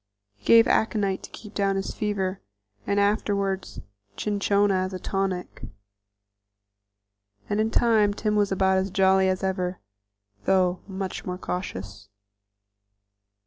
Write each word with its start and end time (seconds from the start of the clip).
He 0.33 0.45
gave 0.45 0.67
aconite 0.67 1.21
to 1.21 1.29
keep 1.29 1.53
down 1.53 1.75
his 1.75 1.93
fever, 1.93 2.41
and 2.87 2.99
afterward 2.99 3.67
cinchona 4.17 4.73
as 4.73 4.93
a 4.93 4.99
tonic, 4.99 5.61
and 7.47 7.59
in 7.59 7.69
time 7.69 8.11
Tim 8.15 8.35
was 8.35 8.51
about 8.51 8.79
as 8.79 8.89
jolly 8.89 9.29
as 9.29 9.43
ever, 9.43 9.79
though 10.45 10.79
much 10.87 11.23
more 11.23 11.37
cautious. 11.37 12.09